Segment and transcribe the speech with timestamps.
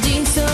[0.00, 0.49] melody so